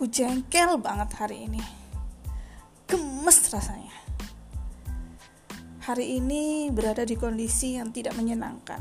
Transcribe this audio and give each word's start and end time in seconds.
Aku 0.00 0.08
jengkel 0.08 0.80
banget 0.80 1.12
hari 1.20 1.44
ini. 1.44 1.60
Gemes 2.88 3.52
rasanya. 3.52 3.92
Hari 5.84 6.16
ini 6.16 6.72
berada 6.72 7.04
di 7.04 7.20
kondisi 7.20 7.76
yang 7.76 7.92
tidak 7.92 8.16
menyenangkan. 8.16 8.80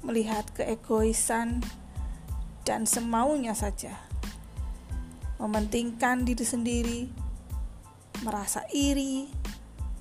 Melihat 0.00 0.48
keegoisan 0.56 1.60
dan 2.64 2.88
semaunya 2.88 3.52
saja. 3.52 4.00
Mementingkan 5.36 6.24
diri 6.24 6.44
sendiri, 6.48 7.00
merasa 8.24 8.64
iri, 8.72 9.28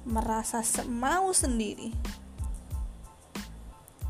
merasa 0.07 0.63
semau 0.63 1.35
sendiri. 1.35 1.91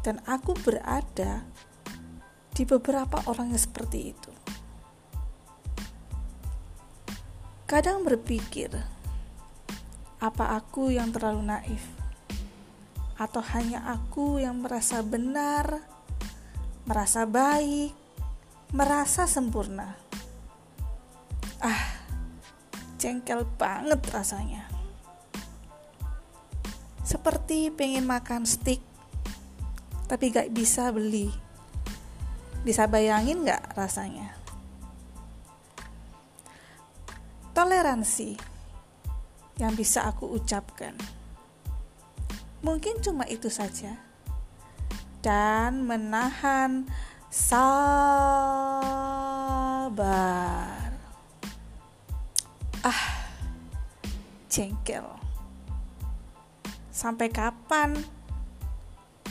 Dan 0.06 0.22
aku 0.30 0.54
berada 0.62 1.42
di 2.54 2.70
beberapa 2.70 3.26
orang 3.26 3.50
yang 3.50 3.64
seperti 3.66 4.14
itu. 4.14 4.39
Kadang 7.70 8.02
berpikir, 8.02 8.74
apa 10.18 10.58
aku 10.58 10.90
yang 10.90 11.14
terlalu 11.14 11.54
naif? 11.54 11.86
Atau 13.14 13.46
hanya 13.54 13.86
aku 13.94 14.42
yang 14.42 14.58
merasa 14.58 15.06
benar, 15.06 15.78
merasa 16.90 17.30
baik, 17.30 17.94
merasa 18.74 19.30
sempurna? 19.30 19.94
Ah, 21.62 22.10
jengkel 22.98 23.46
banget 23.62 24.02
rasanya. 24.10 24.66
Seperti 27.06 27.70
pengen 27.70 28.10
makan 28.10 28.50
steak, 28.50 28.82
tapi 30.10 30.34
gak 30.34 30.50
bisa 30.58 30.90
beli. 30.90 31.30
Bisa 32.66 32.90
bayangin 32.90 33.46
gak 33.46 33.78
rasanya? 33.78 34.39
Toleransi 37.60 38.40
yang 39.60 39.76
bisa 39.76 40.08
aku 40.08 40.32
ucapkan. 40.32 40.96
Mungkin 42.64 43.04
cuma 43.04 43.28
itu 43.28 43.52
saja. 43.52 44.00
Dan 45.20 45.84
menahan 45.84 46.88
sabar. 47.28 47.68
Ah, 52.80 53.28
jengkel. 54.48 55.04
Sampai 56.88 57.28
kapan? 57.28 58.00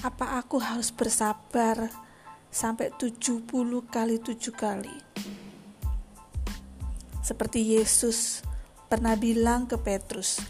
Apa 0.05 0.37
aku 0.37 0.61
harus 0.61 0.93
bersabar 0.93 1.89
sampai 2.53 2.93
70 2.93 3.49
kali 3.89 4.21
7 4.21 4.53
kali? 4.53 5.08
Seperti 7.29 7.77
Yesus 7.77 8.41
pernah 8.89 9.13
bilang 9.13 9.69
ke 9.69 9.77
Petrus, 9.77 10.41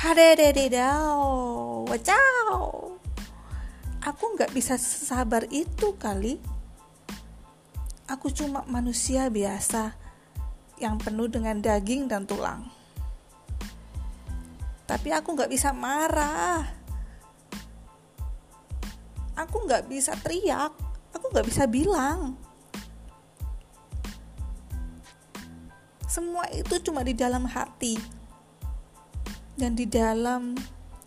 Hadedededau, 0.00 1.84
wacau. 1.84 2.96
Aku 4.00 4.24
nggak 4.32 4.48
bisa 4.56 4.80
sabar 4.80 5.44
itu 5.52 5.92
kali. 6.00 6.40
Aku 8.08 8.32
cuma 8.32 8.64
manusia 8.64 9.28
biasa 9.28 9.92
yang 10.80 10.96
penuh 10.96 11.28
dengan 11.28 11.60
daging 11.60 12.08
dan 12.08 12.24
tulang. 12.24 12.64
Tapi 14.88 15.12
aku 15.12 15.36
nggak 15.36 15.52
bisa 15.52 15.76
marah. 15.76 16.64
Aku 19.36 19.68
nggak 19.68 19.84
bisa 19.84 20.16
teriak. 20.16 20.72
Aku 21.12 21.28
nggak 21.28 21.44
bisa 21.44 21.68
bilang. 21.68 22.40
Semua 26.16 26.48
itu 26.48 26.80
cuma 26.80 27.04
di 27.04 27.12
dalam 27.12 27.44
hati 27.44 28.00
dan 29.52 29.76
di 29.76 29.84
dalam 29.84 30.56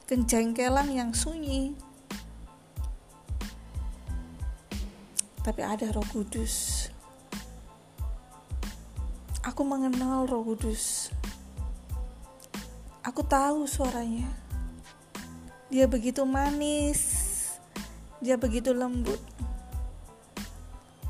kejengkelan 0.05 0.85
yang 0.93 1.17
sunyi. 1.17 1.73
Tapi 5.41 5.65
ada 5.65 5.89
Roh 5.89 6.05
Kudus. 6.13 6.85
Aku 9.41 9.65
mengenal 9.65 10.29
Roh 10.29 10.45
Kudus. 10.45 11.09
Aku 13.01 13.25
tahu 13.25 13.65
suaranya. 13.65 14.29
Dia 15.73 15.89
begitu 15.89 16.21
manis. 16.21 17.01
Dia 18.21 18.37
begitu 18.37 18.77
lembut. 18.77 19.17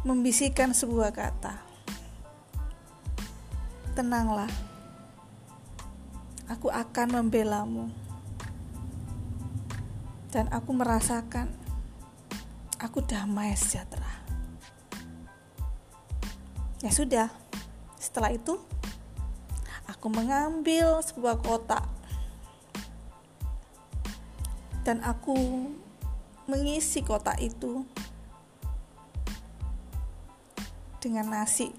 Membisikkan 0.07 0.71
sebuah 0.71 1.11
kata 1.11 1.68
tenanglah. 3.93 4.49
Aku 6.49 6.73
akan 6.73 7.21
membelamu. 7.21 7.89
Dan 10.29 10.45
aku 10.53 10.73
merasakan 10.73 11.49
aku 12.79 13.01
damai 13.01 13.53
sejahtera. 13.57 14.07
Ya 16.79 16.93
sudah, 16.93 17.27
setelah 17.99 18.31
itu 18.31 18.55
aku 19.89 20.07
mengambil 20.07 21.03
sebuah 21.03 21.43
kotak 21.43 21.83
dan 24.87 25.03
aku 25.03 25.35
mengisi 26.47 27.03
kotak 27.03 27.35
itu 27.43 27.83
dengan 31.03 31.35
nasi 31.35 31.69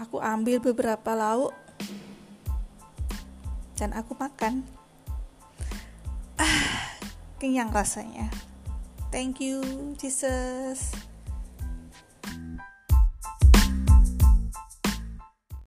aku 0.00 0.16
ambil 0.24 0.64
beberapa 0.64 1.12
lauk. 1.12 1.52
Dan 3.76 3.92
aku 3.92 4.16
makan. 4.16 4.64
Ah 6.40 6.96
kenyang 7.36 7.68
rasanya. 7.68 8.32
Thank 9.12 9.44
you 9.44 9.60
Jesus 10.00 10.92